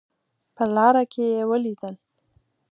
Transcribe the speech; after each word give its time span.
په 0.55 0.63
لاره 0.75 1.03
کې 1.13 1.25
ولیدل. 1.49 1.95